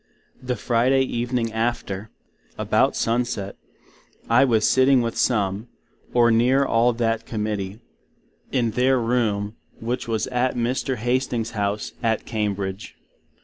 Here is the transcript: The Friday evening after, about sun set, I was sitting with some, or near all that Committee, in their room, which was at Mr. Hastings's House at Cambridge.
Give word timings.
The 0.41 0.55
Friday 0.55 1.03
evening 1.03 1.53
after, 1.53 2.09
about 2.57 2.95
sun 2.95 3.23
set, 3.23 3.55
I 4.27 4.43
was 4.45 4.67
sitting 4.67 5.01
with 5.03 5.15
some, 5.15 5.67
or 6.11 6.31
near 6.31 6.65
all 6.65 6.91
that 6.93 7.27
Committee, 7.27 7.81
in 8.51 8.71
their 8.71 8.99
room, 8.99 9.57
which 9.79 10.07
was 10.07 10.25
at 10.29 10.55
Mr. 10.55 10.95
Hastings's 10.95 11.51
House 11.51 11.91
at 12.01 12.25
Cambridge. 12.25 12.95